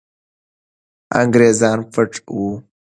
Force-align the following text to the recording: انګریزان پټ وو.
انګریزان 1.19 1.79
پټ 1.91 2.11
وو. 2.35 2.49